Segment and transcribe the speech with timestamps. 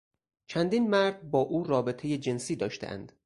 [0.47, 3.11] چندین مرد با او رابطهی جنسی داشتهاند.